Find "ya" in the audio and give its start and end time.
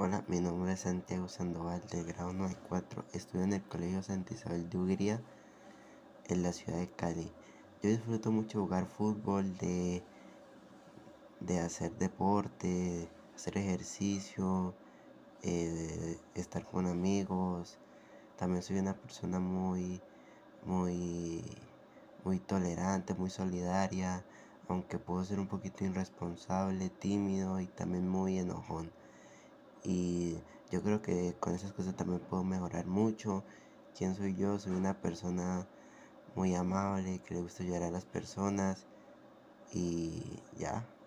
40.52-40.97